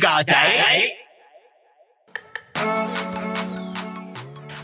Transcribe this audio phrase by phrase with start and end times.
[0.00, 0.34] 嘎仔。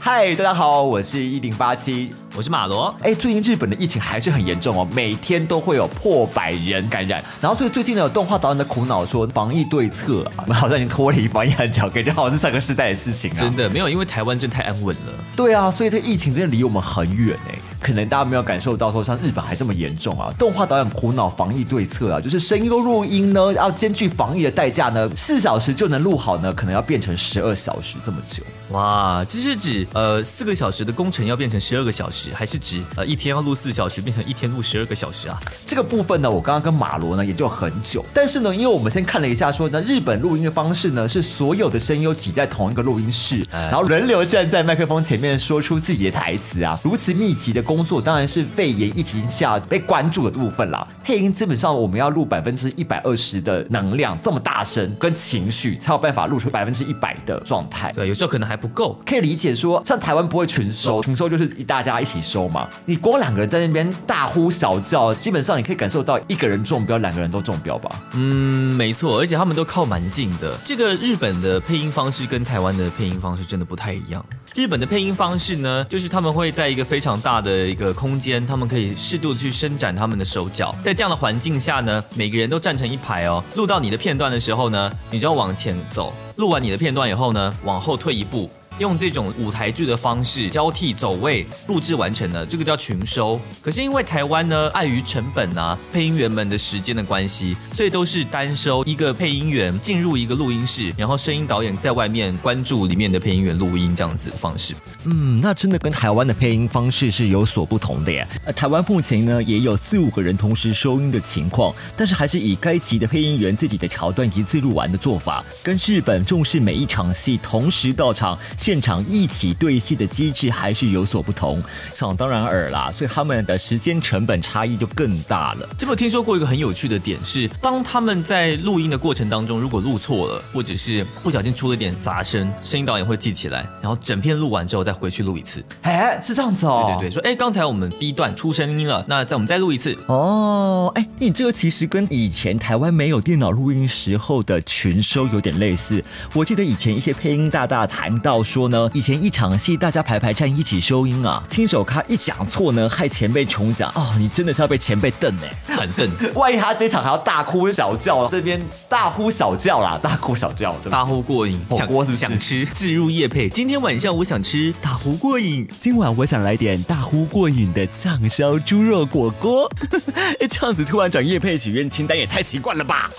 [0.01, 2.15] 嗨，大家好，我是一零八七。
[2.37, 7.23] 我是马罗，哎，最近日本的疫情还是很严重哦，每天都会有破百人感染。
[7.41, 13.35] 然后，所以最近呢，有动画导演的苦恼说，防疫对策啊，我们好像已经脱离防疫很久，感觉好像是上个时代的事情啊。
[13.35, 15.13] 真的没有，因为台湾真太安稳了。
[15.35, 17.55] 对啊，所以这疫情真的离我们很远哎。
[17.81, 20.31] 可能大家没有感受到说，像日本还这么严重啊。
[20.39, 28.43] 动画导演苦恼防疫对策啊，就是声优录音呢，要兼具防疫的代价呢，四小时就能录好呢，可能要变成十二小时这么久。
[28.71, 35.39] 哇，这是指呃四个小时的工程要变成十二个小时，还是指呃一天要录四小时变成一天录十二个小时啊？
[35.65, 50.87] 这个部分呢，我刚刚跟马罗呢也就很久，但是呢，因为我们先看了一下，说呢日本录音的方式呢是所有的声优挤在同一个录音室，然后轮流站在麦克风前面说出自己的台词啊，如此密集的工作，当然是肺炎疫情下被关注的部分啦。
[51.05, 57.93] 配音基本上我们要录百分之一百二十的能量，这么大声跟情绪，才有办法录出百分之一百的状态。
[57.93, 62.67] 对，有时候可能还不够，可以理解说，像台湾不会群收，群收就是一大家一起收嘛。
[62.87, 67.91] 你光两个人在那边大呼小叫，基本上你可以感受到一个人中标，两个人都中标吧？
[68.15, 70.57] 嗯，没错，而且他们都靠蛮近的。
[70.65, 74.25] 这个日本的配音方式跟台湾的配音方式真的不太一样。
[74.57, 83.45] 日本的配音方式呢，就是他们会在一个非常大的一个空间，他们可以适度的去伸展他们的手脚，在这样的环境下呢，每个人都站成一排哦。
[83.55, 88.51] 录到你的片段的时候呢，你就要往前走；录完你的片段以后呢，往后退一步。
[88.79, 93.41] 用这种舞台剧的方式交替走位录制完成的，这个叫群收。
[93.63, 104.75] 可是因为台湾呢，碍于成本啊，配音员们的时间的关系，所以都是单收一个配音员进入一个录音室，然后声音导演在外面关注里面的配音员录音这样子的方式。
[105.05, 108.27] 嗯，那真的跟台湾的配音方式是有所不同的耶。
[108.55, 118.39] 台湾目前呢也有四五个人同时收音的情况，但是还是以该集的配音员自己的桥段一次录完的做法，跟日本重视每一场戏同时到场。
[118.67, 121.63] 现场一起对戏的机制还是有所不同，
[121.95, 125.69] 想当然尔啦，所以他们的时间成本差异就更大了。
[125.79, 135.65] 这么听说过一个很有趣的点是，当他们在录音的过程当中，如果录错了，或者是不小心出了点杂声，声音导演会记起来，然后整片录完之后再回去录一次。
[135.83, 136.87] 哎，是这样子哦。
[136.89, 139.97] 对对对，说哎，刚才我们 B 段出声音了，那再我们再录一次。
[140.09, 146.03] 哦，哎，你这个其实跟以前台湾没有电脑录音时候的群收有点类似。
[146.33, 148.91] 我记得以前一些配音大大谈到说呢。
[148.95, 156.11] 以前一场戏，大家排排站一起收音啊，亲手咖一讲错呢，害前辈重讲哦，你真的是要被前辈瞪呢，很瞪。
[156.33, 158.59] 万一他这场还要大哭小叫，这边
[158.89, 163.47] 大呼小叫啦，大哭小叫，大呼过瘾，想想吃，置入夜配。
[163.51, 169.71] 今天晚上我想吃大呼过瘾，今晚我想来点大呼过瘾的酱烧猪肉火锅。
[170.49, 173.11] 这样子突然转夜配许愿清单也太奇怪了吧？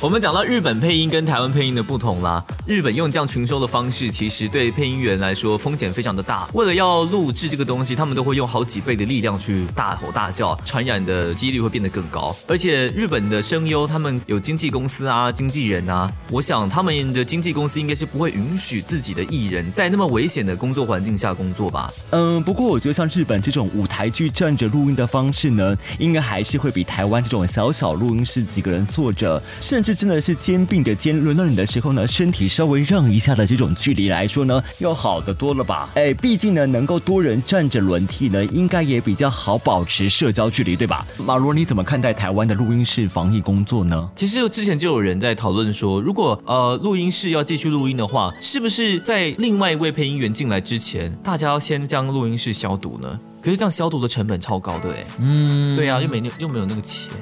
[0.00, 6.48] 我们讲到日本配音跟台湾配音的不同啦，日本用这样群收的方式，其实对配音员来说风险非常的大。
[6.52, 12.34] 为了要录制这个东西，他们都会用好几倍的力量去大吼大叫，传染的几率会变得更高。
[12.46, 21.92] 而且日本的声优他们有经纪公司啊、经纪人啊，我想他们的经纪公司应该是不会允许自己的艺人在那么危险的工作环境下工作吧？
[22.10, 35.88] 嗯，不过我觉得像日本这种舞台剧站着录音的方式呢，应该还是会比台湾这种小小录音室几个人坐着，甚至真的是肩并着肩轮到你的时候呢，身体稍微让一下的这种距离来说呢，要好的多了吧？
[35.94, 41.06] 哎，毕竟呢，能够多人站着轮替呢，应该也比较好保持社交距离，对吧？
[41.24, 44.10] 马罗，你怎么看待台湾的录音室防疫工作呢？
[44.16, 53.20] 其实之前就有人在讨论说，如果呃录音室要继续录音的话，是不是在另外一位配音员进来之前，大家要先将录音室消毒呢？
[53.40, 57.12] 可是这样消毒的成本超高的哎，嗯，对呀，又没又没有那个钱。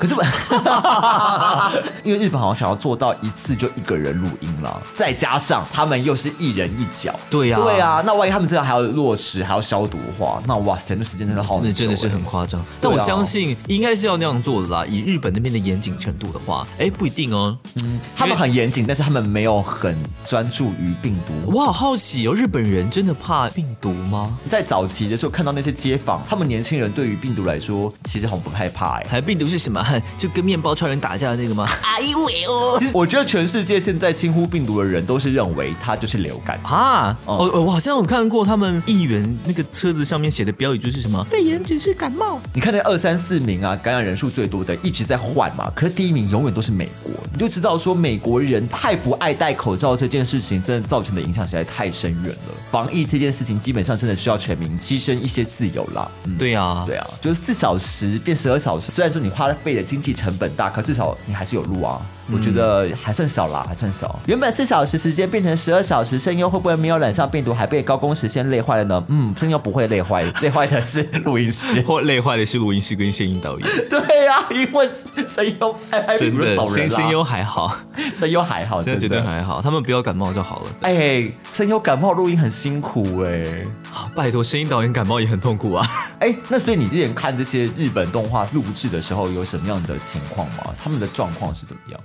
[0.00, 0.24] 可是我，
[2.02, 12.58] 因为日本好像想要做到一次就一个人录音了，再加上他们又是一人一脚，对呀，对呀，那万一他们真的还要落实，还要消毒的话，那哇塞，那时间真的好，那真的是很夸张。
[12.80, 14.86] 但我相信应该是要那样做的啦。
[14.88, 17.54] 以日本那边的严谨程度的话，哎，不一定哦。
[17.74, 19.94] 嗯，他们很严谨，但是他们没有很
[20.26, 21.52] 专注于病毒。
[21.52, 24.38] 我好好奇哦，日本人真的怕病毒吗？
[24.48, 29.06] 在早期的时候看到那些街坊，他们年轻人对于病毒来说，其实很不害怕哎。
[29.10, 29.89] 还病毒是什么？
[30.18, 31.68] 就跟面包超人打架的那个吗？
[31.82, 32.80] 哎呦喂哦！
[32.92, 37.16] 我觉得全世界现在轻呼病毒的人都是认为它就是流感啊。
[37.24, 42.40] 哦，我好像有看过他们议员那个车子上面写的标语就是什么肺炎只是感冒。
[42.52, 47.12] 你看那二三四名啊，感染人数最多的一直在换嘛，可是第一名永远都是美国。
[47.32, 52.54] 你就知道说美国人太不爱戴口罩这件事情，真的造成的影响实在太深远了。
[52.70, 56.10] 防疫这件事情基本上真的需要全民牺牲一些自由啦。
[56.38, 60.10] 对呀，对啊，就是四小时变十二小时，虽然说你花了费经济。
[60.20, 62.02] 成本大，可至少你还是有路啊。
[62.32, 64.18] 我觉得还算少啦，还算少。
[64.26, 69.04] 原本四小时时间变成十二小时，声优会不会没有染上病毒，还被高工时先累坏了呢？
[69.08, 73.68] 嗯，声优不会累坏， 累坏的是录音师，或累坏的是录音师跟声音导演。
[73.88, 74.88] 对呀，因为
[75.26, 77.76] 声优拍拍真的，声声优还好，
[78.14, 80.66] 声优还好， 真的绝对还好，他们不要感冒就好了。
[80.82, 83.66] 哎，声优感冒录音很辛苦哎，
[84.14, 85.86] 拜托，声音导演感冒也很痛苦啊。
[86.20, 90.72] 哎，那所以你之前看这些日本动画录制的时候，有什么样的情况吗？
[90.82, 92.00] 他们的状况是怎么样？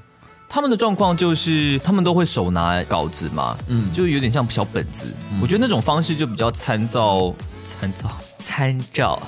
[0.55, 5.13] 他们的状况就是他们都会手拿稿子嘛，嗯，就有点像小本子。
[5.41, 7.35] 我觉得那种方式就比较参照、
[7.67, 8.09] 参照、
[8.39, 9.21] 参照，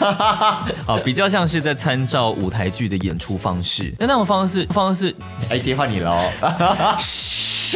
[0.86, 3.94] 啊，比较像是在参照舞台剧的演出方式。
[3.98, 5.16] 那那种方式方式，
[5.48, 6.28] 哎，接换你了哦。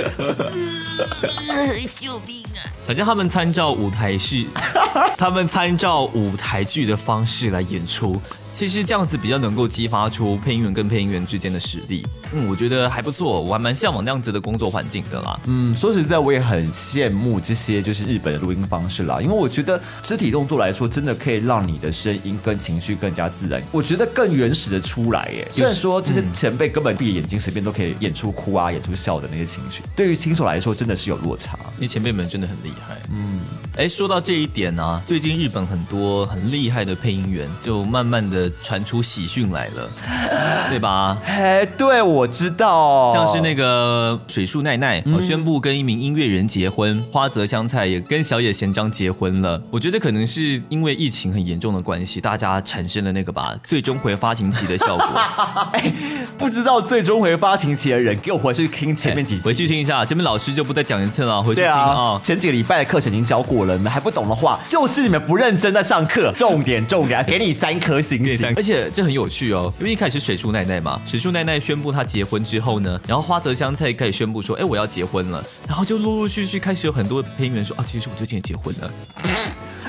[1.96, 2.49] 救命啊！
[2.90, 4.44] 反正他们参照舞台是，
[5.16, 8.20] 他们参照舞台剧的方式来演出。
[8.50, 15.38] 其实这样子比较能够激发出配音员跟配音员之间的实力，嗯，我觉得还不错，我还蛮向往那样子的工作环境的啦。
[15.44, 25.46] 嗯，说实在，我也很羡慕这些就是日本的录音方式啦，因为我觉得肢体动作来说，真的可以让你的声音跟情绪更加自然，我觉得更原始的出来耶。
[25.52, 31.56] 虽然说这些前辈根本闭眼睛随便都可以演出哭啊、演出笑的那些情绪，对于新手来说真的是有落差。
[31.78, 32.79] 那前辈们真的很厉害。
[33.10, 33.40] 嗯，
[33.76, 38.50] 哎，说到这一点呢，最近日本很多很厉害的配音员就慢慢的。
[38.62, 39.90] 传出喜讯来了，
[40.70, 41.18] 对吧？
[41.26, 49.60] 哎，对，我知道，像是那个水树奈奈宣布跟一名音乐人结婚，花泽香菜也跟小野贤章结婚了。
[49.70, 55.06] 我觉得可能是因为疫情很严重的关系，大家产生了那个吧，最终回发情期的效果。
[55.72, 55.92] 哎，
[56.38, 60.04] 不知道最终回发情期的人，给我回去听前面几集，回去听一下。
[60.04, 62.20] 这边老师就不再讲一次了，回去听啊。
[62.22, 66.32] 前几个礼拜拜的课程已经教过了，你们还不懂的话，就是你们不认真在上课。
[66.36, 68.46] 重点，重点，给你三颗星星。
[68.54, 78.90] 而且这很有趣哦，因为一开始水树奈奈嘛，水树奈奈宣布她结婚之后呢，然后花泽香菜开始宣布说，哎，我要结婚了，然后就陆陆续续开始有很多配音员说，啊，其实我最近也结婚了。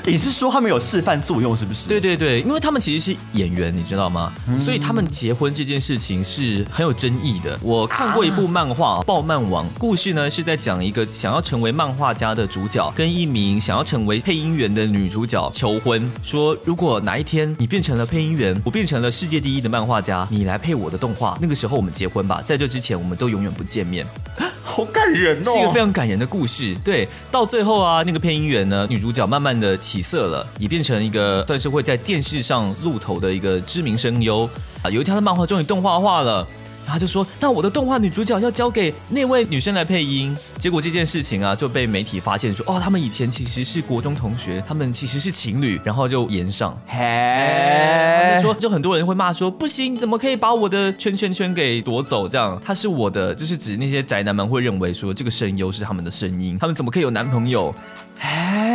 [0.10, 1.86] 你是说他们有示范作用是不是？
[1.86, 4.32] 对对对，因为他们其实是演员，你知道吗？
[4.60, 7.56] 所以他们结婚这件事情是很有争议的。
[7.62, 22.42] 我看过一部漫画《爆漫王》，故事呢是在讲一个想要成为漫画家的主角跟一名想要成为配音员的女主角求婚，说如果哪一天你变成了配音员，我变成了世界第一的漫画家，你来配我的动画，那个时候我们结婚吧。
[22.44, 24.04] 在这之前，我们都永远不见面。
[24.64, 26.74] 好感人哦，是一个非常感人的故事。
[26.82, 34.48] 对，到最后啊，那个配音员呢，女主角慢慢的起色了，也变成一个算是会在电视上露头的一个知名声优
[34.82, 34.88] 啊。
[34.88, 36.48] 有一条，的漫画终于动画化了。
[36.92, 46.78] 他就说：“那我的动画女主角要交给那位女生来配音。”结果这件事情啊，就被媒体发现说：“哦，他们以前其实是国中同学，他们其实是情侣。”然后就延上。
[46.86, 52.28] 嘿，说就很多人会骂说：“不行，怎么可以把我的圈圈圈给夺走？
[52.28, 57.74] 这样他是我的，就是指那些宅男们会认为说这个声优是他们的声音，他们怎么可以有男朋友？”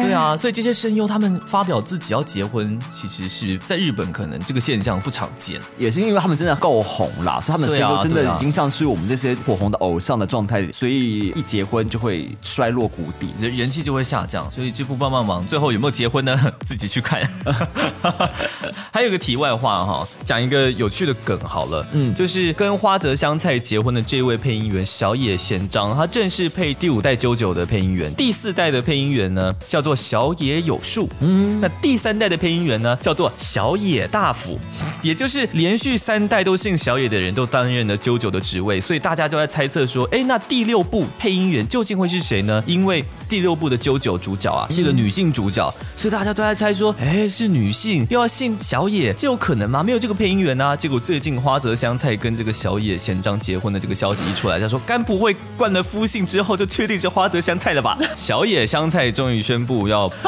[0.04, 14.50] 对啊，所以这些声优他们发表自己要结婚，其实是在日本可能这个现象不常见，也是因为他们真的够红啦，所以他们声优真的已经像是我们这些火红的偶像的状态，所以一结婚就会衰落谷底，人人气就会下降。
[14.50, 16.40] 所以这部帮帮忙最后有没有结婚呢？
[16.66, 17.22] 自己去看。
[18.92, 29.28] 还有个题外话哈，讲一个有趣的梗好了，嗯，就是跟花泽香菜结婚的这位配音员小野贤章，他正是配第五代啾啾的配音员，第四代的配音员。
[29.38, 34.60] 呢，叫做小野有树，嗯，那第三代的配音员呢，叫做小野大辅，
[35.02, 42.64] 也就是连续三代都姓小野的人都担任了啾啾的职位，所以大家都在猜测说，哎，那第六部配音员究竟会是谁呢？
[42.68, 49.82] 因为第六部的啾啾主角啊是个女性主角，所以大家都在猜说，哎，是女性又要姓小野，这有可能吗？
[49.82, 50.76] 没有这个配音员啊。
[50.76, 57.98] 结果最近花泽香菜跟这个小野贤章结婚的这个消息一出来，他说，该不会冠了夫姓之后就确定是花泽香菜了吧？
[58.16, 59.08] 小野香菜。
[59.18, 60.08] 终于宣布要，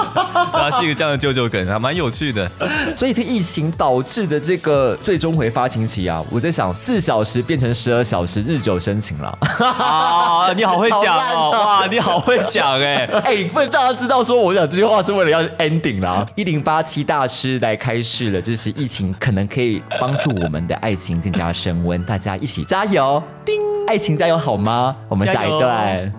[0.51, 2.49] 他是一个这样的舅舅梗，还蛮有趣的。
[2.97, 9.35] 所以这疫情导致的这个最终回发情期啊，我在想四小时变成十二小时，日久生情了。
[9.59, 16.23] 啊，你好会讲哦， 哇，你好会讲哎 哎，不能大家知道说我讲这句话是为了要 ending 啦。
[16.35, 24.95] 一零八七大师来开示了，就是疫情可能可以帮助我们的爱情更加升温，大家一起加油， 叮，爱情加油好吗？
[25.09, 26.18] 我们下一段。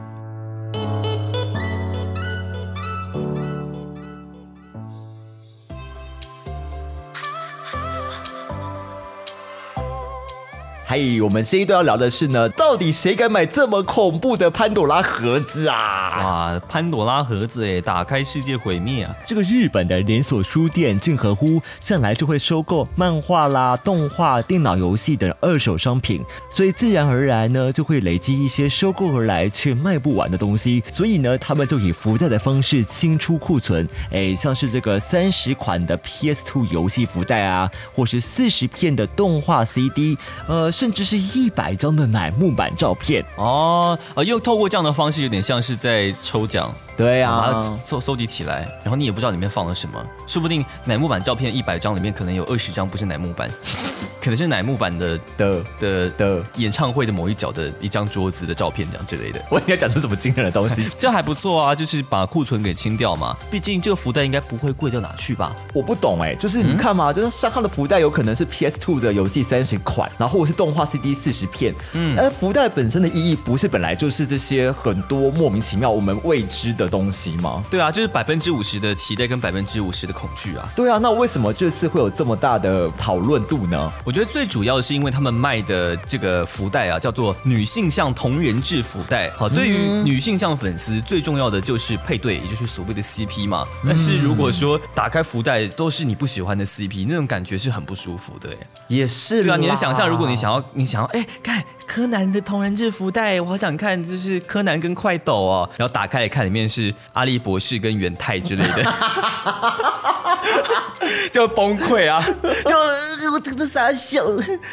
[10.90, 16.18] 还有我们这一段要聊的是呢，到底谁敢买这么恐怖的潘朵拉盒子啊？
[16.18, 19.14] 哇，潘朵拉盒子哎，打开世界毁灭啊！
[19.24, 40.18] 这个日本的连锁书店正和乎向来就会收购漫画啦、动画、电脑游戏等二手商品，所以自然而然呢就会累积一些收购而来却卖不完的东西，所以呢他们就以福袋的方式清出库存，哎，像是这个三十款的 PS2 游戏福袋啊，或是四十片的动画 CD，
[40.48, 46.74] 呃，甚至是一百张的乃木板照片哦，啊，又透过这样的方式，有点像是在抽奖。
[47.00, 53.48] 对啊，把它收收集起来，然后你也不知道里面放了什么，说不定乃木坂照片一百张里面可能有二十张不是乃木坂，
[54.20, 59.40] 可能是乃木坂的的的的演唱会的某一角的一张桌子的照片这样之类的。
[59.50, 60.84] 我应该讲出什么惊人的东西？
[61.00, 63.36] 这还不错啊，就是把库存给清掉嘛。
[63.50, 65.54] 毕竟这个福袋应该不会贵到哪去吧？
[65.72, 71.74] 我不懂哎，就是你看嘛，就是像它的福袋有可能是 PS Two 的游戏三十款，然后或者是动画 CD 四十片。
[71.94, 77.62] 嗯，而福袋本身的意义不是本来就是这些很多莫名其妙我们未知的东西吗？
[77.70, 80.68] 对啊，就是百分之五十的期待跟百分之五十的恐惧啊。
[80.74, 83.92] 对啊，那为什么这次会有这么大的讨论度呢？
[84.04, 89.30] 我觉得最主要的是因为他们卖的这个福袋啊，叫做女性向同人志福袋。
[89.30, 93.64] 好，对于女性向粉丝最重要的就是配对，也就是所谓的 CP 嘛。
[93.86, 98.50] 但是如果说打开福袋都是你不喜欢的 CP，那种感觉是很不舒服的。
[98.88, 101.62] 也是，对啊，你的想象，如果你想要，你想要，哎，看。
[101.86, 108.84] 柯南的同人志福袋，我好想看，就是柯南跟快斗哦，然后打开来看，里面是阿笠博士跟元太之类的，
[111.32, 112.24] 就崩溃啊！
[112.64, 114.24] 就我这个傻笑，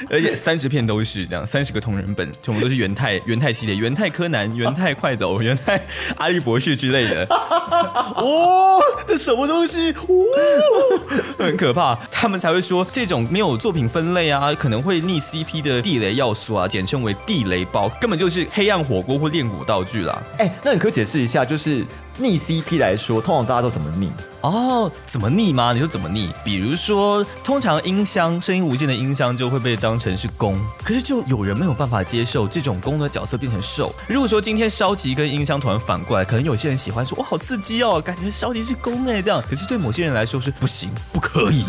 [0.09, 5.85] 而且三十片都是这样，三十个同人本，全部都是元太元太系列，元太柯南、元太快斗、 元太
[6.17, 7.25] 阿笠博士之类的。
[7.29, 9.91] 哦，这什么东西？
[9.91, 10.05] 哦，
[11.37, 17.15] 很可怕，他们才会说这种没有作品分类啊，可能会逆 CP 的地雷要素啊，简称为。
[17.25, 20.21] 地雷包根本就是黑暗火锅或炼骨道具啦！
[20.37, 21.83] 哎，那你可以解释一下，就是
[22.17, 24.11] 逆 CP 来说，通常大家都怎么逆？
[24.41, 25.73] 哦，怎么逆吗？
[25.73, 26.29] 你说怎么逆？
[26.43, 33.93] 比如说，通常音箱声音无限的音箱就会被当成是攻，可是就有人没有办法接受这种攻的角色变成受。
[34.07, 39.43] 如果说今天烧吉跟音箱突然反过来，可能有些人喜欢说哇好刺激哦，感觉烧吉是攻哎这样。
[39.49, 41.65] 可是对某些人来说是不行，不可以，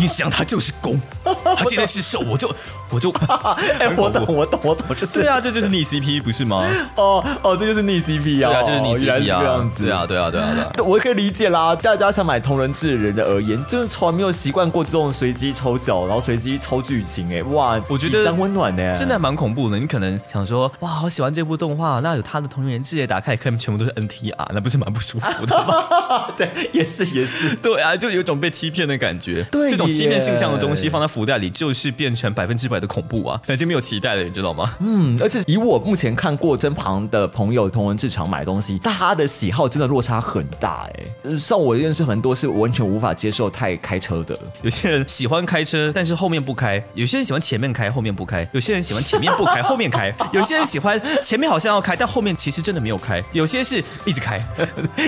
[0.00, 2.50] 音箱它就是攻，它今天是受，我就
[2.90, 3.10] 我就
[3.80, 6.64] 哎我懂我懂我懂，就是对啊，这就是逆 CP 不是吗？
[6.96, 11.74] 哦哦，这就是逆 CP 啊，对啊，就是逆 CP 啊，这样子啊，对啊对啊对啊， 我可以理解啦。
[11.76, 19.78] 大家想买同人志的人的而言，就是从来没有习惯过这种随机抽奖，然后随机抽剧情，哎，哇，我觉得当温暖呢，真的蛮恐怖的。
[19.78, 26.28] 你可能想说，哇，好喜欢这部动画，那有他的同人志，打开看，全部都是 NTR，那不是蛮不舒服的吗？
[26.36, 29.44] 对，也是也是，对啊，就有种被欺骗的感觉。
[29.50, 34.74] 对，这种欺骗性象的东西放在福袋里，就是变成百分之百的恐怖啊，已经没有期待了，你知道吗？
[34.80, 54.38] 嗯，而且以我目前看过身旁的朋友同人志场买东西，他的喜好真的落差很大，哎，像我认识很多是完全无法接受太开车的，有些人喜欢开车，但是后面不开；有些人喜欢前面开，后面不开；有些人喜欢前面不开， 后面开；有些人喜欢前面好像要开，但后面其实真的没有开；有些是一直开。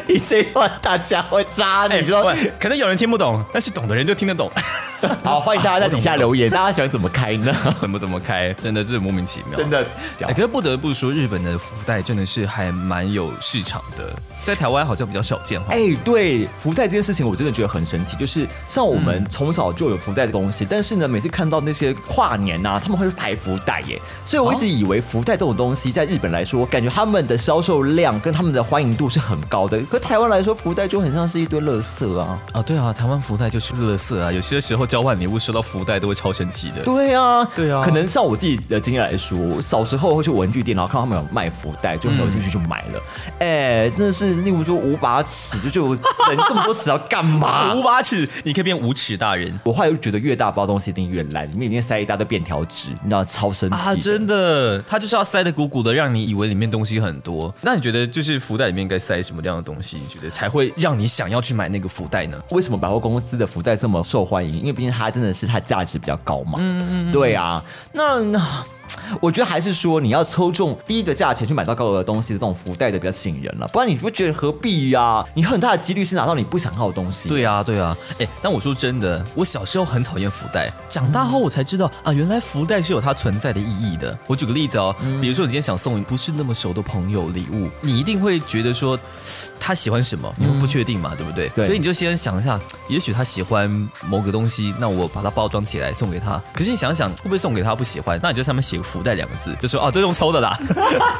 [0.06, 4.50] 你这段大家会扎你，说可能有人听不懂，但是懂的人就听得懂。
[5.22, 7.54] 好，欢迎大家在底下留言，大家喜欢怎么开呢？
[7.78, 8.52] 怎么怎么开？
[8.54, 9.84] 真的是莫名其妙，真的。
[10.20, 15.60] 可是不得不说，日本的福袋真的是还蛮有市场的，在台湾好像比较少见。
[15.68, 32.38] 哎，对，福袋这件事情我真的觉得很神奇，就是像我们从小就有福袋的东西，但是呢，每次看到那些跨年呐，他们会排福袋耶，所以我一直以为福袋这种东西在日本来说，感觉他们的销售量跟他们的欢迎度是很高的，可台湾来说，福袋就很像是一堆垃圾啊。
[32.52, 36.82] 啊，对啊，台湾福袋就是垃圾啊，有些时候交换礼物收到福袋都会超神奇的。
[36.84, 43.02] 对啊，对啊，可能像我自己的经验来说，小时候会去文具店，然后看到他们有卖福袋，就很有兴趣就买了。
[43.40, 47.74] 哎，真的是，例如说五把尺，就就人这么多尺要干嘛？
[47.78, 49.58] 五把尺，你可以变无尺大人。
[49.64, 53.94] 我后来就觉得越大包东西一定越烂，里面里面塞一大堆便条纸，你知道超生气啊！
[53.96, 57.54] 真的，它就是要塞的鼓鼓的，让你以为里面东西很多。
[57.62, 59.98] 那你觉得就是福袋里面该塞什么样的东西？
[59.98, 62.40] 你觉得才会让你想要去买那个福袋呢？
[62.50, 64.60] 为什么百货公司的福袋这么受欢迎？
[64.60, 66.58] 因为毕竟它真的是它价值比较高嘛。
[66.60, 68.40] 嗯嗯，对啊，那那。
[69.20, 75.24] 我觉得还是说你要抽中低的价钱去买到高额的东西的这种福袋的比较吸引人了，不然你不觉得何必呀？
[75.34, 77.28] 你很大的几率是拿到你不想要的东西。
[77.28, 77.96] 对啊，对啊。
[78.18, 84.16] 哎，但我说真的，我小时候很讨厌福袋，长大后我才知道啊，原来福袋是有它存在的意义的。
[84.26, 88.98] 我举个例子哦，比如说你今天想送不是那么熟的朋友礼物，你一定会觉得说。
[89.62, 91.48] 他喜欢什么，你会不确定嘛，对不对？
[91.54, 93.70] 对所以你就先想一下，也许他喜欢
[94.08, 96.42] 某个东西，那我把它包装起来送给他。
[96.54, 98.18] 可是你想想，会不会送给他不喜欢？
[98.22, 100.56] 那你就上面写个福袋两个字，就说哦，这用抽的啦，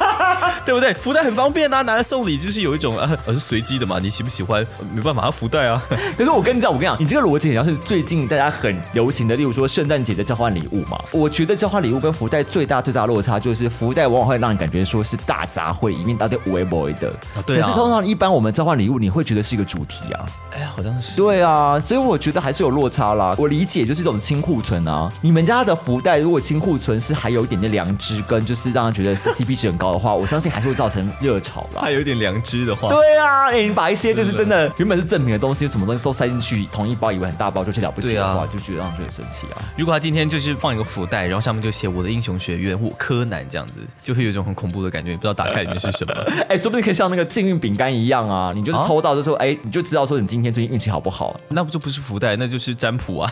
[0.65, 0.93] 对不对？
[0.95, 5.81] 福袋很方便啊，拿来送礼就是有一种啊呃是随机的嘛，你喜不喜欢没办法，它福袋啊。
[6.17, 10.99] 可是我跟你讲，我跟你讲，你这个逻辑很像是最近大家很流行的，例如说圣诞节的交换礼物嘛。
[11.11, 17.13] 我觉得交换礼物跟福袋最大最大的落差就是福袋往往会让你感觉说是大杂烩，里面到底无为 boy 的。
[17.45, 20.25] 对啊可是通常一般我们交换礼物，你会觉得是一个主题啊。
[20.53, 21.15] 哎呀，好像是。
[21.15, 23.35] 对啊，所以我觉得还是有落差啦。
[23.37, 25.11] 我理解就是这种清库存啊。
[25.21, 31.81] 你们家的福袋如果清库存是还有一点点良知，跟就是让他觉得 CP 值很高的话， 我相信还是会造成热潮啦。
[31.81, 39.61] 还有点良知的话，对啊，哎、你把一些就是真的原本是正品的东西，什么东西都塞进去，同一包以为很大包就是了不起的话，就觉得让人觉得生气啊。
[39.77, 46.13] 如果他今天就是放一个福袋，然后上面就写我的英雄学院或柯南这样子，就会有一种很恐怖的感觉，你不知道打开里面是什么。
[46.47, 51.35] 哎、说不定可以像那个幸运饼干一样啊，你就抽到就说， 哎、你就知道说你今天最近运气好不好。
[51.49, 53.31] 那不就不是福袋，那就是占卜啊，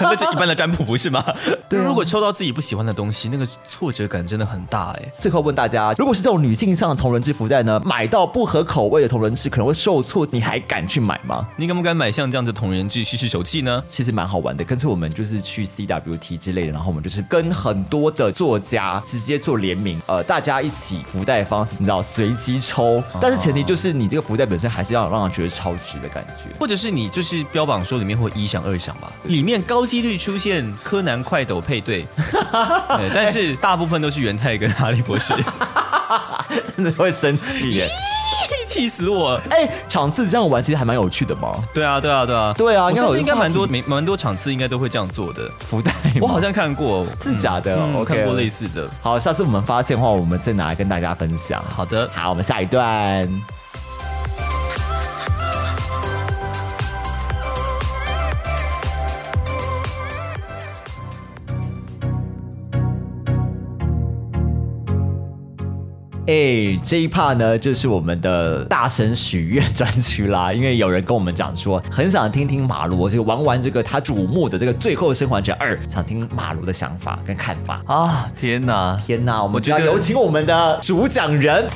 [0.00, 1.22] 那就一般的占卜不是吗？
[1.68, 5.12] 对啊如果抽到自己不喜欢的东西，那个挫折感真的很大哎。
[5.18, 11.46] 最后问大家，如果是这种女性上的同人志福袋呢，买到不合口味的同人志可能会受挫，你还敢去买吗？
[11.56, 13.82] 你敢不敢买像这样的同人志试试手气呢？
[13.86, 26.54] 其实蛮好玩的，干脆我们就是去 CWT 之类的，然后我们就是跟很多的作家直接做联名，呃，大家一起福袋方式，你知道随机抽，但是前提就是你这个福袋本身还是要让人觉得超值的感觉。
[26.58, 35.32] 或者是你就是标榜说里面会一响二响吧，里面高几率出现柯南快斗配对， 对，但是大部分都是元太跟哈利博士，
[36.76, 37.88] 真的会生气耶！
[38.66, 39.38] 气死我！
[39.50, 41.52] 哎、场次这样玩其实还蛮有趣的嘛。
[41.74, 45.50] 对啊，对啊，对啊，对啊应该有我相信应该蛮多蛮蛮多场次应该都会这样做的。
[45.60, 48.88] 福袋，我好像看过，是假的嗯，我看过类似的。
[49.02, 51.62] 好，下次我们发现的话，我们再拿来跟大家分享。
[51.68, 53.61] 好的，好，我们下一段。
[66.24, 70.52] 哎，这一 part 呢，就是我们的大神许愿 专区啦。
[70.52, 77.82] 因为有人跟我们讲说，很想听听马罗就玩完这个他瞩目的这个《最后生还者二》，想听马罗的想法跟看法。
[77.86, 78.96] 啊，天哪！
[79.04, 81.66] 天哪，我们就要有请我们的主讲人。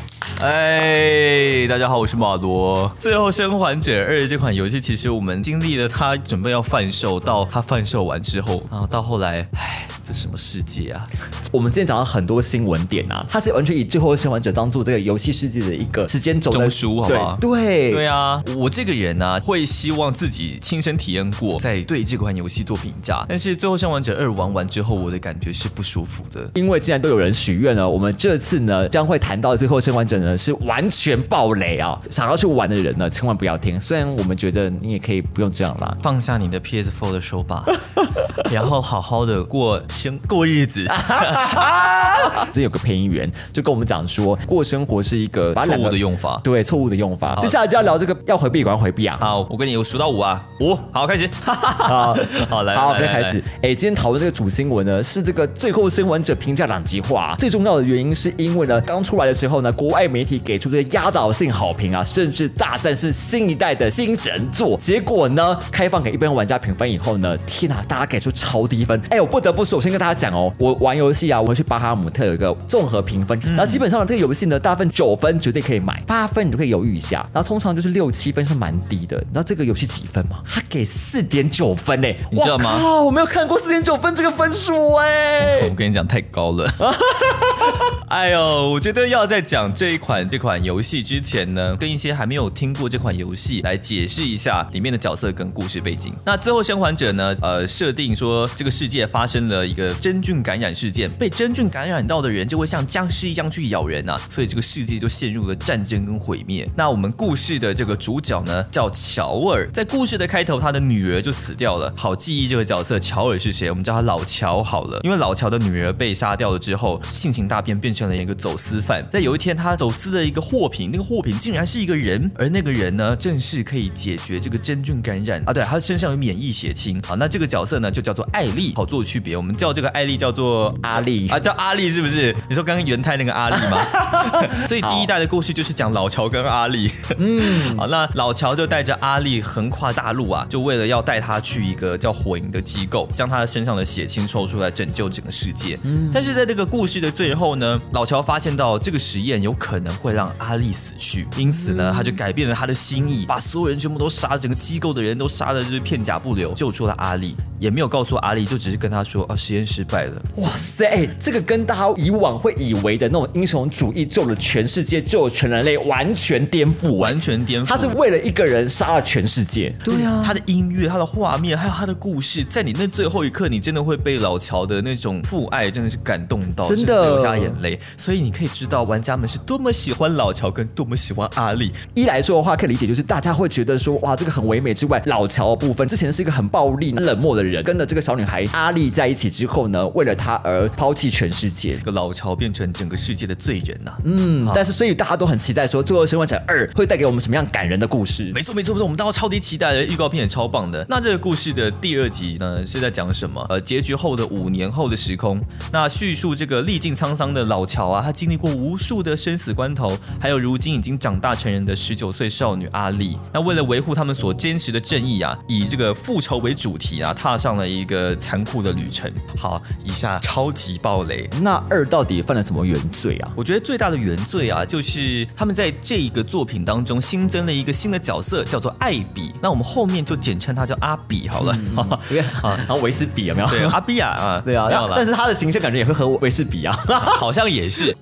[0.43, 2.93] 哎，大家好，我是马罗。
[2.99, 11.05] 最后生还者二这款游戏，其实我们经历了它准备要贩售，到它贩售完之后，然后到后来，哎，这什么世界啊？
[11.51, 23.25] 我们今天讲到很多新闻点啊，它是完全以《最后生还者》当做这个游戏世界的一个时间轴的中枢好不好对对对啊，我这个人呢、会希望自己亲身体验过，再对这款游戏做评价。
[23.29, 26.49] 但是最后生还者二玩完之后，我的感觉是不舒服的。
[26.55, 32.01] 因为既然都有人许愿了，我们这次呢将会谈到《最后生还者》呢是完全爆雷啊！
[32.11, 33.81] 想要去玩的人呢，千万不要听。
[33.81, 37.65] 虽然我们觉得你也可以不用这样啦，放下你的 PS4 的手把，
[38.53, 40.87] 然后好好的过生过日子。
[42.53, 47.37] 这有个配音员就跟我们讲说，过生活是一个错误的用法对错误的用法。
[47.41, 49.17] 接下来就要聊这个要回避，赶快回避啊！
[49.21, 51.29] 好，我跟你我数到五啊，五，好，开始。
[51.43, 52.17] 好，
[52.49, 53.43] 好来，好，我们开始。
[53.63, 57.35] 哎，今天讨论这个主新闻呢，是这个《最后生还者》评价两极化。
[57.39, 64.77] 最重要的原因是因为呢，刚出来的时候呢，国外媒体给出这个压倒性好评啊，甚至大赞是新一代的新神作。
[64.79, 69.01] 结果呢，开放给一般玩家评分以后呢，天哪，大家给出超低分。
[69.11, 79.17] 哎，我不得不说，我先跟大家讲哦，我玩游戏啊，我会去巴哈姆特有一个综合评分，然后基本上这个游戏呢，大部分九分绝对可以买，八分你就可以犹豫一下，然后通常就是六七分是蛮低的。
[79.19, 80.39] 你知道这个游戏几分吗？
[80.45, 86.69] 它给四点九分哎，你知道吗哇我没有看过四点九分这个分数哎、我跟你讲，太高了。
[88.09, 96.13] 哎呦，我觉得要在讲这一款这款游戏之前呢，跟一些还没有听过这款游戏来解释一下里面的角色跟故事背景。
[96.25, 106.69] 那最后生还者呢，呃，设定说这个世界发生了一个真菌感染事件，被真菌感染到的人就会像僵尸一样去咬人啊，所以这个世界就陷入了战争跟毁灭。
[106.75, 111.93] 那我们故事的这个主角呢，叫乔尔，在故事的开头，他的女儿就死掉了。
[111.97, 113.69] 好记忆这个角色乔尔是谁？
[113.69, 119.07] 我们叫他老乔好了，因为老乔的女儿被杀掉了之后，性情大变，变成了一个走私犯。
[119.13, 127.01] 在有一天，他走私的一个货品，那个货品竟然是一个人，而那个人呢，正是可以解决这个真菌感染啊，对，他身上有免疫血清。
[127.03, 132.33] 好，那这个角色呢，就叫做艾丽，好做区别，我们叫叫这个艾丽叫做阿丽啊，叫阿丽是不是？
[132.49, 133.83] 你说刚刚元泰那个阿丽吗？
[134.69, 136.89] 所以第一代的故事就是讲老乔跟阿丽。
[137.19, 137.43] 嗯，
[137.77, 145.77] 好，那老乔就带着阿丽横跨大陆啊，就为了要带她去一个叫火影的机构，将她身上的血清抽出来，拯救整个世界。
[145.83, 160.23] 嗯，但是在这个故事的最后呢，老乔发现到这个实验有可能会让阿丽死去，因此呢，他就改变了他的心意，把所有人全部都杀，整个机构的人都杀的就是片甲不留，救出了阿丽，也没有告诉阿丽，就只是跟他说啊，实验失败了。
[160.37, 167.67] 哇塞，这个跟大家以往会以为的那种英雄主义救了全世界、救了全人类完全颠覆，完全颠覆。
[167.67, 169.73] 他是为了一个人杀了全世界。
[169.85, 177.79] 对啊，他的音乐、他的画面，还有他的故事，在你那最后一刻，你真的会被老乔的那种父爱真的是感动到，真的流下眼泪。
[177.97, 181.73] 所以你可以知道，玩家们是多么喜欢老乔，跟多么喜欢阿丽。
[181.95, 198.31] 一来说的话，可以理解就是大家会觉得说，哇，这个很唯美之外，老乔的部分之前是一个很暴力、很冷漠的人，跟了这个小女孩阿丽在一起之后呢，为了他而抛弃全世界，这个老乔变成整个世界的罪人呐、嗯，但是所以大家都很期待说，《最后生还者二》会带给我们什么样感人的故事？
[198.35, 200.85] 没错没错没错，我们大家超级期待的，预告片也超棒的。
[200.89, 203.45] 那这个故事的第二集呢，是在讲什么？
[203.49, 205.41] 呃，结局后的五年后的时空，
[205.73, 213.17] 那叙述这个历尽沧桑的老乔啊，他经历过无数的生死关头，还有如今已经长大成人的十九岁少女阿丽。
[213.33, 219.11] 那为了维护他们所坚持的正义啊，以这个复仇为主题啊，踏上了一个残酷的旅程。
[219.37, 221.29] 好，以下超级暴雷。
[221.41, 223.31] 那二到底犯了什么原罪啊？
[223.37, 229.33] 我觉得最大的原罪啊，就是他们在这一个作品当中新增了一个新的角色，叫做艾比。
[229.41, 231.53] 那我们后面就简称他叫阿比好了。
[231.77, 233.49] 啊，然后 维斯比有没有？
[233.49, 236.75] 对，阿比啊啊，对啊，但是他的形象感觉也会和维斯比啊。
[237.19, 237.97] 好像也是。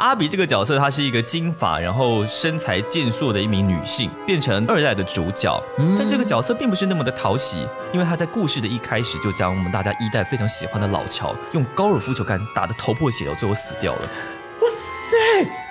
[0.00, 5.62] 阿比这个角色，她是一个金发，然后身材健硕的一名女性，变成二代的主角。
[5.76, 14.08] 但这个角色并不是那么的讨喜，因为她在故事的一开始就将我们大家一代非常喜欢的老乔用高尔夫球杆打得头破血流，最后死掉了。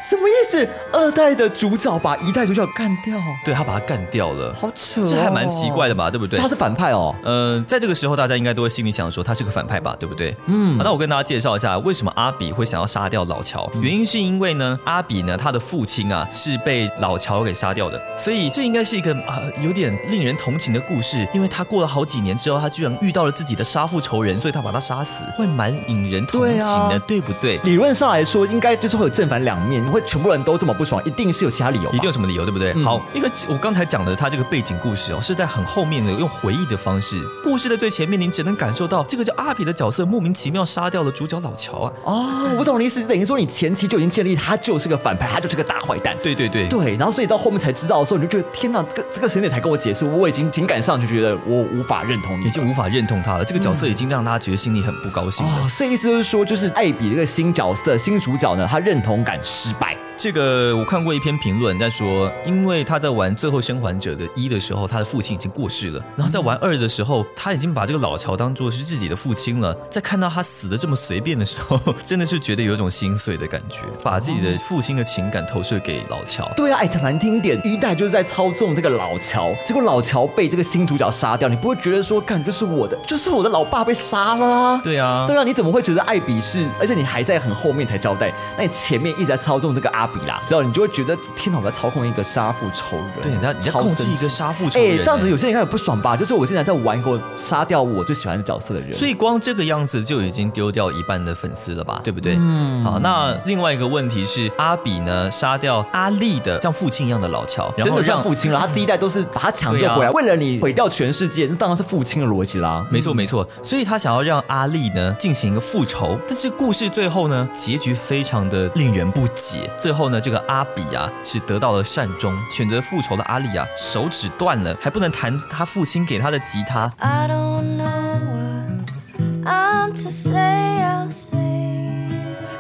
[0.02, 0.68] 什么意思？
[0.94, 6.10] 二代的主角把一代主角干掉，对他把他干掉了，好扯、哦，这还蛮奇怪的吧？
[6.10, 6.40] 对不对？
[6.40, 7.14] 他是反派哦。
[7.24, 10.36] 呃，在这个时候，大家应该都会心里想说，他是个反派吧，对不对？
[10.48, 13.70] 嗯，好，那我跟大家介绍一下，为什么阿比会想要杀掉老乔？
[13.82, 27.58] 原因是因为呢，阿比呢，他的父亲啊是被老乔给杀掉的，所以这应该是一个呃有点令人同情的故事，因为他过了好几年之后，他居然遇到了自己的杀父仇人，所以他把他杀死，会蛮引人同情的，对,、对啊不对？
[27.64, 31.90] 理论上来说，应该就是会有正反两面，会全部人都这么不爽，一定是有其他理由。
[31.90, 32.74] 一定有什么理由，对不对？
[32.84, 41.94] 好，因为我刚才讲的他这个背景故事哦，是在很后面的用回忆的方式，故事的最前面，您只能感受到这个叫阿比的角色莫名其妙杀掉了主角老乔啊。
[42.04, 46.16] 哦，我懂你意思，等于说你前期就已经建立他就是个反派，他就是个大坏蛋。
[46.22, 53.46] 对对对，对，然后所以到后面才知道的时候，你就觉得天哪，这个这个时间点才跟我解释，我已经情感上就觉得我无法认同你，已经无法认同他了。
[53.46, 55.52] 这个角色已经让大家觉得心里很不高兴了。
[55.52, 60.09] 哦，所以意思就是说，就是艾比这个新角色、新主角呢，他认同感失败。
[60.20, 69.74] 这个我看过一篇评论在说，因为他在玩《最后生还者》的一的时候，他的父亲已经过世了，然后在玩二的时候，他已经把这个老乔当做是自己的父亲了。
[69.90, 76.52] 在看到他死的这么随便的时候， 真的是觉得有一种心碎的感觉，把自己的父亲的情感投射给老乔。
[76.58, 84.82] 对啊，哎，讲难听点，一代就是在操纵这个老乔，结果老乔被这个新主角杀掉，你不会觉得说，感觉是我的，就是我的老爸被杀了啊？
[84.84, 86.68] 对啊，对啊，你怎么会觉得艾比是？
[86.78, 96.16] 而且你还在很后面才交代，那你前面一直在操纵这个阿比啦，知道你就会觉得天哪，我在操控一个杀父仇人，对，你在你在控制一个杀父仇哎、人，这样子有些人应该很不爽吧？
[96.16, 102.36] 就是我现在在玩一个杀掉我最喜欢的角色的人，所以光这个样子就已经丢掉一半的粉丝了吧，对不对？
[102.40, 108.60] 嗯，好，那另外一个问题是，阿比呢杀掉阿丽的像父亲一样的老乔，然真的像父亲了。
[108.60, 112.86] 他第一代都是把他抢救回来，为了你毁掉全世界，那当然是父亲的逻辑啦。
[112.92, 119.70] 没错没错，所以他想要让阿丽呢进行一个复仇，但是故事最后呢结局非常的令人不解。
[119.78, 126.90] 最后后呢，这个阿比啊是得到了善终，选择复仇的阿丽啊手指断了，还不能弹他父亲给他的吉他。
[127.00, 127.28] I.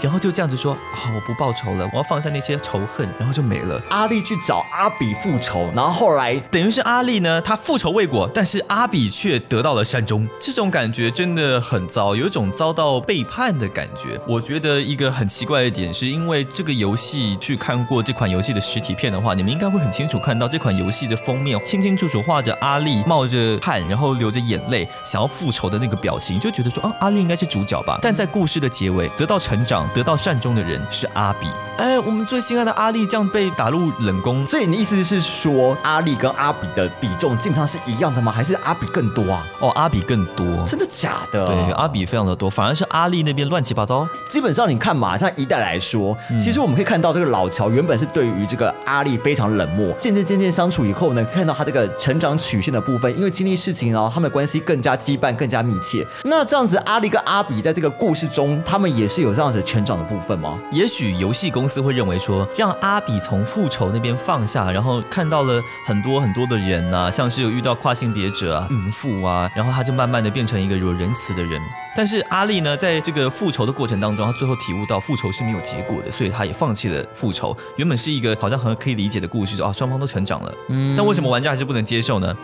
[0.01, 3.81] 然后就这样子说啊，我不报仇了，我要放下那些仇恨，然后就没了。
[3.89, 14.19] 阿丽去找阿比复仇，然后后来等于是阿丽呢，她复仇未果，但是阿比却得到了善终，这种感觉真的很糟，有一种遭到背叛的感觉。
[14.27, 27.99] 我觉得一个很奇怪的点是，因为这个游戏去看过这款游戏的实体片的话，你们应该会很清楚看到这款游戏的封面清清楚楚画着阿丽冒着汗，然后流着眼泪，想要复仇的那个表情，就觉得说啊，阿丽应该是主角吧。
[28.01, 31.47] 但在故事的结尾得到成长，得到善终的人是阿比。
[31.78, 38.32] 哎，我们最心爱的阿丽这样被打入冷宫，所以你意思是说，阿丽跟阿比的比重基本上是一样的吗？
[38.32, 39.45] 还是阿比更多啊？
[39.60, 40.45] 哦，阿比更多。
[40.65, 41.47] 真的假的？
[41.47, 44.06] 对，阿比非常的多，反而是阿丽那边乱七八糟。
[44.28, 56.06] 基本上你看嘛，像一代来说，其实我们可以看到这个老乔原本是对于这个阿丽非常冷漠，渐渐渐渐相处以后呢，看到他这个成长曲线的部分，因为经历事情，然后他们的关系更加羁绊，更加密切。
[56.25, 60.59] 那这样子，阿丽跟阿比在这个故事中，他们也是有这样子成长的部分吗？
[60.71, 71.59] 也许游戏公司会认为说，让阿比从复仇那边放下，然后看到了很多很多的人呐、像是有遇到跨性别者啊、孕妇啊，然后他就慢慢的变成一个有仁慈的人。
[71.97, 77.55] 但是阿丽呢，在这个复仇的过程当中，他最后体悟到复仇是没有结果的，所以他也放弃了复仇。
[77.75, 82.35] 原本是一个好像很可以理解的故事，说啊双方都成长了，嗯，但为什么玩家还是不能接受呢？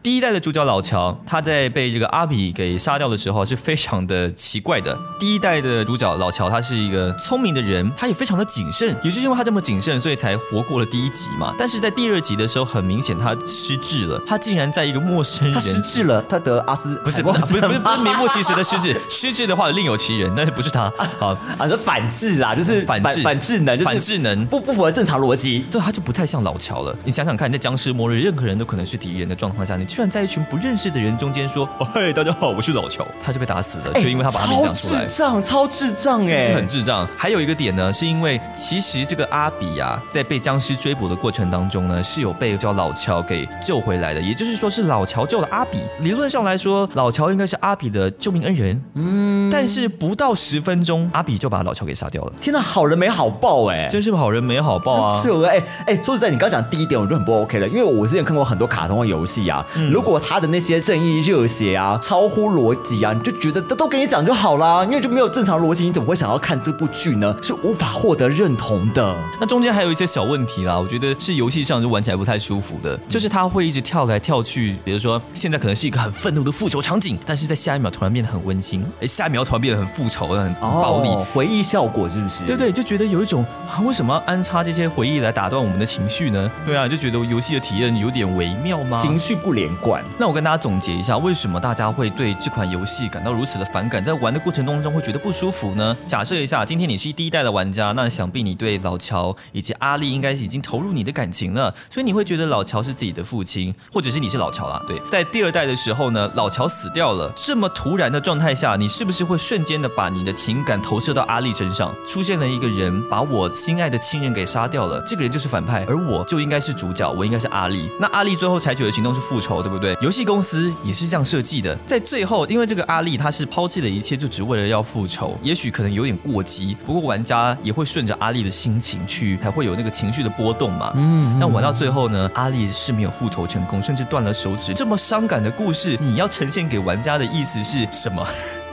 [0.00, 4.96] 第一代的主角老乔，他在被这个阿比给杀掉的时候是非常的奇怪的。
[5.18, 11.52] 第一代的主角老乔，他是一个聪明的人，他也非常的谨慎，也就是因为他这么谨慎，所以才活过了第一集嘛。
[11.58, 20.90] 但是在第二集的时候，很明显他失智了，他竟然在一个陌生人他失智了，他得阿斯不是不是不是不是名副其实的失智，失智的话另有其人，但是不是他。
[21.18, 25.66] 好，啊，这反智啦，就是反智反智能，就是反智能不不符合正常逻辑。
[25.72, 26.96] 对，他就不太像老乔了。
[27.04, 35.18] 你想想看，在僵尸末日，任何人都可能是敌人的状况下，你居然在一群不认识的人中间说：“哦嘿，大家好，我是老乔。”他就被打死了，就因为他把他名讲出来超智。
[35.18, 37.08] 障，超智障哎、是不是很智障？
[37.16, 45.82] 还有一个点呢，是因为其实这个阿比啊，在被僵尸追捕的过程当中呢，是有被叫老乔给救回来的，也就是说是老乔救了阿比。
[45.98, 48.80] 理论上来说，老乔应该是阿比的救命恩人。
[48.94, 55.20] 嗯，但是不到十分钟，阿比就把老乔给杀掉了，天哪，好人没好报哎、真是好人没好报啊！
[55.20, 67.34] 是哎哎，说实在，你刚讲第一点，我就很不 OK 了，因为我之前看过很多卡通的游戏啊，嗯如果他的那些正义热血啊，超乎逻辑啊，你就觉得都都给你讲就好啦，因为就没有正常逻辑，你怎么会想要看这部剧呢？
[67.42, 69.16] 是无法获得认同的。
[69.40, 81.08] 那中间还有一些小问题啦，我觉得是游戏上就玩起来不太舒服的，就是他会一直跳来跳去，比如说现在可能是一个很愤怒的复仇场景，但是在下一秒突然变得很温馨，哎，下一秒突然变得很复仇、很暴力。
[81.08, 82.44] 哦，回忆效果是不是？
[82.44, 86.50] 对对，就觉得有一种、啊、为什么要安插这些回忆来打断我们的情绪呢？
[86.64, 89.00] 对啊，就觉得游戏的体验有点微妙吗？
[89.00, 90.04] 情绪不连贯。
[90.18, 95.96] 那我跟大家总结一下，为什么大家会对这款游戏感到如此的反感，在玩的过程当中会觉得不舒服呢？
[96.06, 104.82] 假设一下，今天你是第一代的玩家，那想必你对老乔以及阿丽应该已经投入你的感情了，所以你会觉得老乔是自己的父亲，或者是你是老乔啦。
[104.86, 111.94] 对，在第二代的时候呢，老乔死掉了，这么突然的状态下，你是不是会瞬间的把你的情感投射到阿丽身上？
[112.06, 117.90] 出现了一个人把我心爱的亲人给杀掉了，这个人就是反派，而我就应该是主角，我应该是阿丽。
[118.00, 119.96] 那阿丽最后采取的行动是复仇，对不对？
[120.00, 130.92] 游戏公司也是这样设计的，在最后，因为这个阿丽她是抛弃了一切，就只为了要复仇，也许可能有点过激，不过玩家也会顺着阿丽的心情去，才会有那个情绪的波动嘛。
[130.96, 138.26] 嗯，那玩到最后呢，阿丽是没有复仇成功，甚至断了手指，这么伤感的故事，你要呈现给玩家的意思是什么？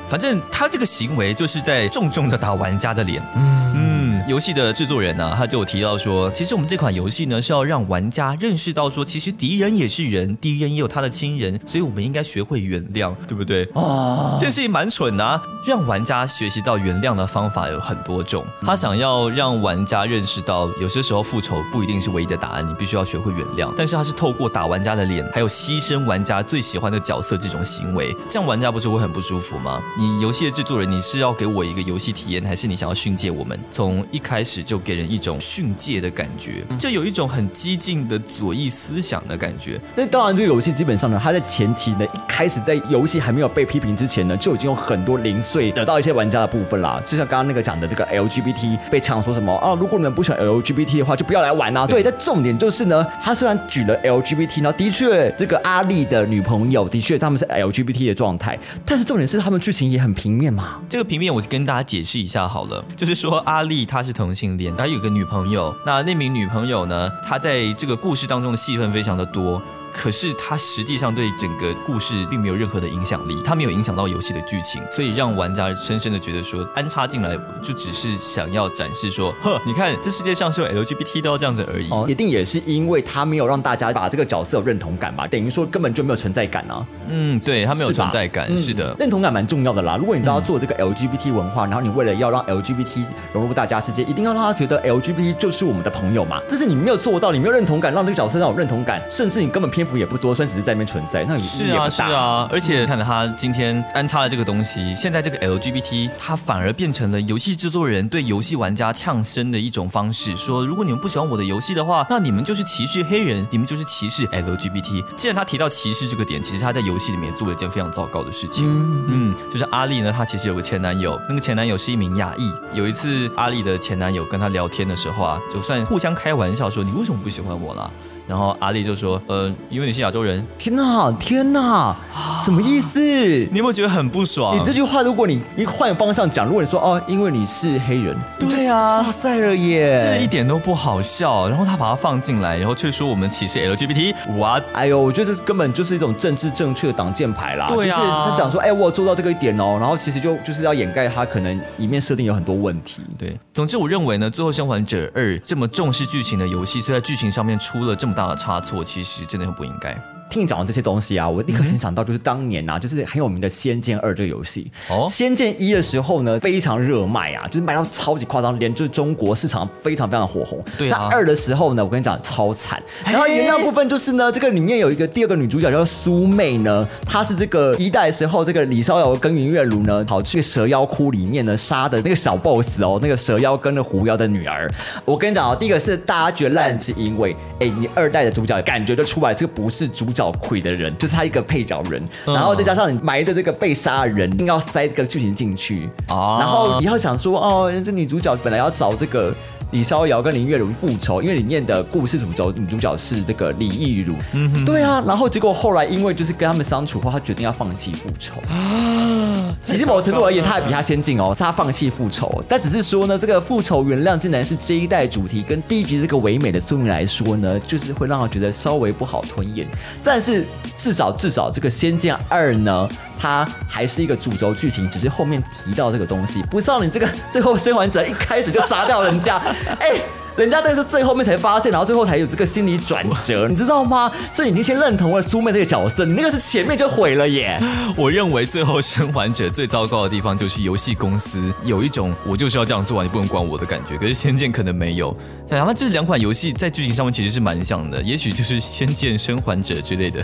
[0.10, 3.22] 反正他这个行为就是在重重的打玩家的脸。
[3.36, 13.68] 嗯，游戏的制作人呢、他就有提到说，其实我们这款游戏呢是要让玩家认识到说，其实敌人也是人，敌人也有他的亲人，所以我们应该学会原谅，对不对？
[13.74, 18.46] 哦，这件事情蛮蠢的、啊，让玩家学习到原谅的方法有很多种。
[18.62, 23.74] 他想要让玩家认识到，有些时候复仇不一定是唯一的答案，你必须要学会原谅。
[23.76, 29.82] 但是他是透过打玩家的脸，还有牺牲玩家最喜欢的角色这种行为，这样玩家不是会很不舒服吗？
[29.98, 33.58] 你游戏的制作人，你是要给我一个游戏体验，还是你想要训诫我们？
[33.72, 39.80] 从一开始就给人一种训诫的感觉，就有一种很激进的左翼思想的感觉。
[39.96, 47.02] 那当然，这个游戏基本上呢，它在前期呢，一开始在游戏还没有被批评之前呢，就已经有很多零碎得到一些玩家的部分啦。
[47.06, 51.88] 就像刚刚那个讲的这个 LGBT 被呛说什么啊，如果你们不喜欢 LGBT 的话，就不要来玩啊。
[51.88, 60.82] 对，但重点就是呢，他虽然举了 LGBT，然后的确这个阿丽的女朋友的确他们是 LGBT 的状态，但是重点是他们剧情也很平面嘛。
[60.90, 69.62] 这个平面我跟大家解释一下好了，就是说阿丽她是同性恋，她有个女朋友，那那名女朋友呢，她在这个故事当中的戏份非常的多。
[69.96, 81.90] 可是它实际上对整个故事并没有任何的影响力，它没有影响到游戏的剧情，所以让玩家深深的觉得说，安插进来就只是想要展示说，呵，你看这世界上是有 LGBT 的哦这样子而已。
[81.90, 86.86] 哦，一定也是因为他没有让大家把这个角色有认同感吧，等于说根本就没有存在感啊。
[87.10, 88.94] 嗯，对，他没有存在感，嗯是的。
[89.00, 89.96] 认同感蛮重要的啦。
[89.98, 96.42] 如果你都要做这个 LGBT 文化，然后你为了要让 LGBT 融入大家世界，一定要让他觉得 LGBT 就是我们的朋友嘛。
[96.50, 115.06] 但是你没有做到，你没有认同感，让这个角色让有认同感，甚至你根本篇篇幅也不多，虽然只是在那边存在，那是啊是啊，而且看着他今天安插了这个东西，现在这个 LGBT 它反而变成了游戏制作人对游戏玩家呛声的一种方式，说如果你们不喜欢我的游戏的话，那你们就是歧视黑人，你们就是歧视 LGBT。
[115.16, 118.66] 既然他提到歧视这个点，其实他在游戏里面做了一件非常糟糕的事情。
[119.08, 122.52] 嗯，就是阿丽呢，她其实有个前男友，那个前男友是一名亚裔。
[122.74, 127.90] 有一次阿丽的前男友跟她聊天的时候啊，就算互相开玩笑说你为什么不喜欢我啦？
[128.28, 131.96] 然后阿丽就说：“呃，因为你是亚洲人。”天哪，天哪，
[132.44, 133.00] 什么意思？
[133.00, 134.58] 你有没有觉得很不爽？
[134.58, 141.48] 你这句话，如果你一换方向讲，如果你说哦，因为你是黑人，对啊，哇塞了耶，这一点都不好笑。
[141.48, 144.16] 然后他把它放进来，然后却说我们歧视 LGBT。
[144.38, 147.68] 哇，哎呦，我觉得这根本就是一种政治正确的挡箭牌啦。
[147.68, 153.04] 对啊，就是他讲说，哎，我做到这个一点哦，然后其实就就是要掩盖他可能里面设定有很多问题。
[153.20, 158.84] 对，总之我认为呢，《最后生还者二》这么重视剧情的游戏，虽然剧情上面出了这么大的差错。
[158.84, 160.15] 其实真的很不应该。
[160.30, 164.70] 听你讲完这些东西啊，我立刻先想到就是当年呐，就是很有名的《仙剑二》这个游戏。
[164.90, 170.62] 哦，《仙剑一》的时候呢，非常热卖啊，就是卖到超级夸张，连就是中国市场非常非常的火红。
[170.78, 171.08] 对啊。
[171.10, 172.82] 那二的时候呢，我跟你讲超惨。
[173.06, 184.70] 然后原谅部分就是呢，这个里面有一个第二个女主角叫苏妹呢，她是这个一代时候这个李逍遥跟云月如呢跑去蛇妖窟里面呢杀的那个小 boss 哦，那个蛇妖跟那狐妖的女儿。
[185.06, 190.96] 我跟你讲哦，第一个是大家觉得烂，是因为哎，你二代的主角感觉就出来，这个不是主角魁的人。
[190.98, 199.36] 就是他一个配角人，然后再加上你埋的这个被杀的人，硬要塞这个剧情进去，然后你要想说，哦，这女主角本来要找这个。
[199.72, 209.54] 李逍遥跟林月如复仇，因为里面的故事主轴女主角是这个李易如，嗯，对啊，然后结果后来因为就是跟他们相处后，他决定要放弃复仇啊。
[209.64, 219.68] 其实某程度而言，他还比他先进哦，是他放弃复仇，但只是说呢，这个复仇原谅竟然是这一代主题，跟第一集这个唯美的宿命来说呢，就是会让他觉得稍微不好吞咽。
[220.04, 220.46] 但是
[220.78, 222.88] 至少至少这个《仙剑二》呢。
[223.20, 229.38] 它还是一个主轴剧情，只是后面提到这个东西，不知道你这个最后生还者一开始就杀掉人家，
[229.80, 230.00] 哎。
[230.38, 234.12] 人家这个是最后面才发现，然后最后才有这个心理转折，你知道吗？
[234.34, 237.58] 所以你已经先认同了苏妹这个角色，你那个是前面就毁了耶。
[237.96, 243.98] 我认为最后生还者最糟糕的地方就是游戏公司有一种我就是要这样做完，你不能管我的感觉。
[243.98, 245.16] 可是仙剑可能没有，
[245.50, 250.22] 哪怕这两款游戏在剧情上面其实是蛮像的，也许就是仙剑生还者之类的。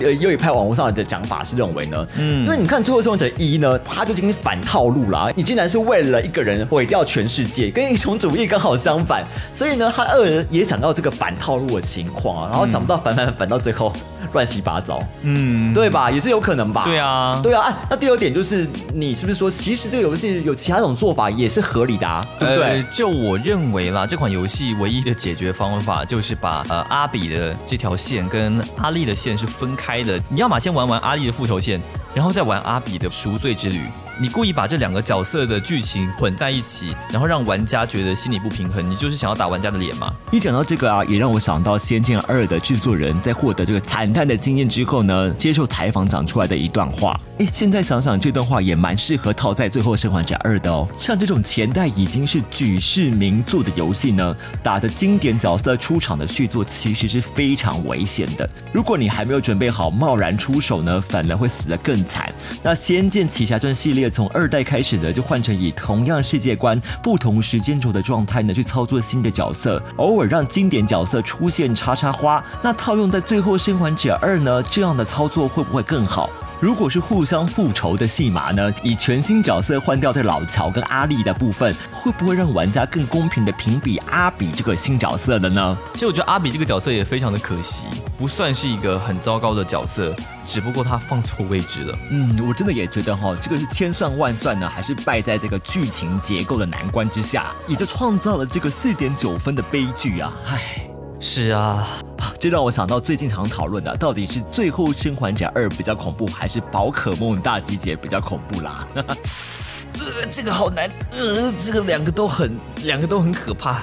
[0.00, 8.93] 有 有一派网络上的讲法是认为呢，嗯，因为你看最后生还者一呢，他就进行反套路了，你竟然是为了一个人毁掉全世界，跟英雄主义刚好相。
[8.94, 13.92] 相反，所以呢，他二人也想到这个反套路的情况啊，然后想不到反反反到最后
[14.32, 16.10] 乱七八糟，嗯，对吧？
[16.10, 16.84] 也是有可能吧？
[16.84, 17.76] 对啊，对啊。
[17.90, 22.24] 那第二点就是，你是不是说，其实这个游戏有其他种做法也是合理的啊？
[22.38, 22.84] 对不对？
[22.88, 30.20] 就我认为啦，这款游戏唯一的解决方法就是把呃阿比的这条线跟阿丽的线是分开的。
[30.28, 31.80] 你要么先玩完阿丽的复仇线，
[32.14, 33.80] 然后再玩阿比的赎罪之旅。
[34.16, 40.12] 你故意把这两个角色的剧情混在一起，然后让玩家觉得心里不平衡，你就是想要打玩家的脸吗？
[40.30, 47.18] 一讲到这个啊，也让我想到《仙剑二》的制作人在获得这个惨淡的经验之后呢，接受采访讲出来的一段话。
[47.38, 50.86] 哎，现在想想这段话也蛮适合套在《最后生还者二》的哦。
[51.00, 58.48] 像这种前代已经是举世名作的游戏呢，打着经典角色出场的续作其实是非常危险的。
[58.72, 62.32] 如果你还没有准备好，贸然出手呢，反而会死得更惨。
[62.62, 64.04] 那《仙剑奇侠传》系列。
[64.14, 72.44] 从二代开始呢，就换成以同样世界观、不同时间轴的状态呢，去操作新的角色，偶尔让经典角色出现插插花。
[72.60, 76.28] 那套用在最后生还者二呢，这样的操作会不会更好？
[76.60, 78.72] 如果是互相复仇的戏码呢？
[78.82, 85.76] 以全新角色换掉的老乔跟阿丽的部分，会不会让玩家更公平的评比阿比这个新角色的呢？
[85.92, 87.86] 其实我觉得阿比这个角色也非常的可惜，
[88.16, 90.14] 不算是一个很糟糕的角色，
[90.46, 91.98] 只不过他放错位置了。
[92.10, 100.32] 嗯，我真的也觉得哈，这个是千算万算呢，还是败在这个剧情结构的难关之下，也就创造了这个四点九分的悲剧啊！
[100.48, 100.88] 唉。
[101.20, 101.88] 是啊，
[102.38, 108.86] 这让我想到最近常讨论的，到底是《最后生还者二》比较恐怖，还是《宝可梦大集结》比较恐怖啦？
[108.94, 113.82] 呃，这个好难，呃，这个两个都很，两个都很可怕。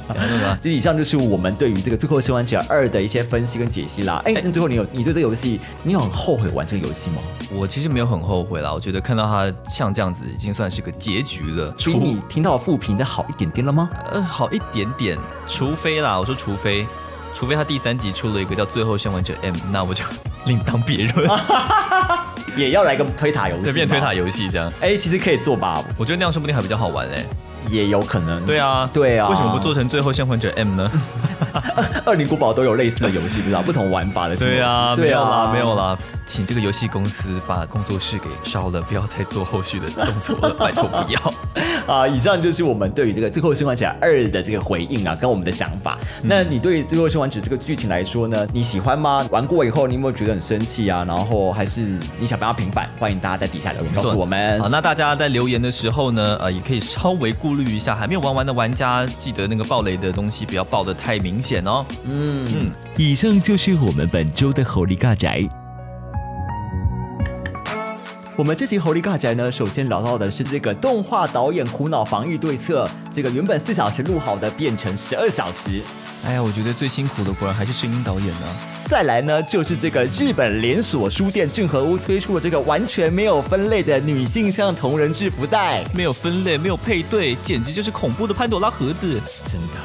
[0.60, 4.20] 就以上就是我们对于这个《最后生还者二》的一些分析跟解析啦。
[4.24, 7.16] 哎，那最后你有，你对这个游戏，你有很后悔玩这个游戏吗？
[7.52, 11.70] 我其实没有很后悔啦，我觉得看到它像这样子，已经算是个结局了。
[11.78, 13.88] 比你听到负评的好一点点了吗？
[14.12, 16.86] 呃，好一点点，除非啦，我说除非，
[17.34, 20.04] 除非他第三集出了一个叫《最后生还者 M》，那我就
[20.46, 21.28] 另当别论。
[22.56, 24.72] 也要来个推塔游戏，变推塔游戏这样。
[24.80, 25.82] 哎，其实可以做吧？
[25.98, 27.24] 我觉得那样说不定还比较好玩哎。
[27.70, 28.44] 也有可能。
[28.44, 29.28] 对啊，对啊。
[29.28, 30.90] 为什么不做成最后生还者 M 呢？
[32.04, 34.60] 二零古堡都有类似的游戏，不知道不同玩法的新游戏。
[34.60, 41.34] 啊，对没有啦，啊，没有啦，请这个游戏公司把工作室给烧了，不要再做后续的动作了，拜托不要。
[41.86, 45.98] 啊，以上就是我们对于这个《最后生还者二》的这个回应啊，跟我们的想法。
[46.22, 49.26] 那你对《最后生还者》这个剧情来说呢，你喜欢吗？
[49.30, 51.04] 玩过以后，你有没有觉得很生气啊？
[51.06, 52.88] 然后还是你想不要平反？
[52.98, 54.68] 欢迎大家在底下留言告诉我们好，。
[54.68, 61.84] 那大家在留言的时候呢，呃，也可以稍微顾虑一下，还没有玩完的玩家，记得那个暴雷的东西不要爆的太明显哦。
[62.06, 65.46] 嗯嗯以上就是我们本周的猴力尬宅。
[68.36, 75.80] 我们这期猴力尬宅呢，首先聊到的是这个动画导演苦恼防御对策，这个原本四小时录好的变成十二小时。
[76.24, 78.56] 哎呀，我觉得最辛苦的果然还是声音导演啊。
[78.88, 89.20] 再来呢，就是这个日本连锁书店正和屋推出了这个完全没有分类的女性向同人制服袋，没有分类，没有配对，简直就是恐怖的潘朵拉盒子。
[89.46, 89.76] 真的。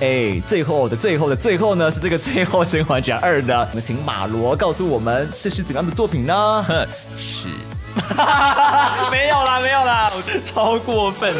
[0.00, 6.62] 哎，最后的最后的最后呢，是这个《最后生还者二》的，我们请马罗告诉我们这是怎样的作品呢？
[6.62, 6.86] 哼，
[7.18, 7.48] 是。
[9.10, 11.34] 没有啦，没有啦，我觉得超过分。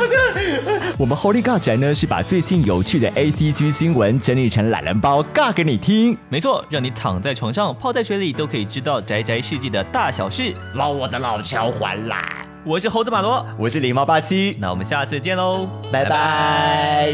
[0.98, 10.54] 我们 Holy 尬宅呢是把最近有趣的 A C G 新闻整理成懒人包尬给你听，没错，让你躺在床上、泡在水里都可以知道宅宅世界的大小事。
[10.74, 12.22] 捞我的老乔还来。
[12.64, 17.12] 我是猴子马罗，我是狸猫八七，那我们下次见喽，拜拜